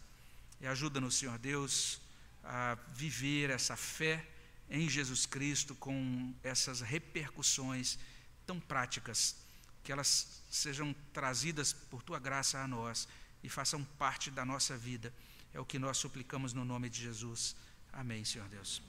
[0.61, 1.99] E ajuda-nos, Senhor Deus,
[2.47, 4.25] a viver essa fé
[4.69, 7.99] em Jesus Cristo com essas repercussões
[8.45, 9.35] tão práticas,
[9.83, 13.07] que elas sejam trazidas por tua graça a nós
[13.43, 15.13] e façam parte da nossa vida.
[15.53, 17.55] É o que nós suplicamos no nome de Jesus.
[17.91, 18.81] Amém, Senhor Deus.